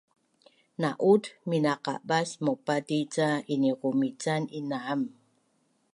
Na’ut 0.81 1.23
minaqabas 1.49 2.29
maupati 2.45 2.99
ca 3.13 3.27
iniqumican 3.53 4.43
inam 4.59 5.01